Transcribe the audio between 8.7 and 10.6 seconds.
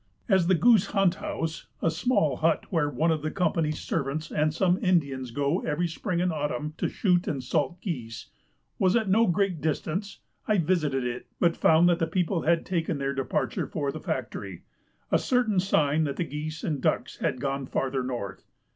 was at no great distance, I